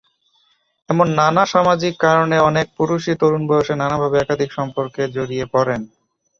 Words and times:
এমন 0.89 1.07
নানা 1.19 1.43
সামাজিক 1.53 1.93
কারণে 2.05 2.37
অনেক 2.49 2.67
পুরুষই 2.77 3.15
তরুণ 3.21 3.43
বয়সে 3.49 3.73
নানাভাবে 3.77 4.17
একাধিক 4.19 4.49
সম্পর্কে 4.57 5.01
জড়িয়ে 5.15 5.45
পড়েন। 5.53 5.81